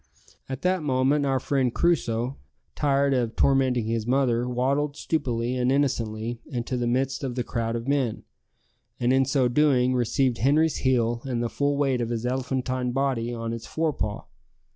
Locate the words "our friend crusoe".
1.27-2.37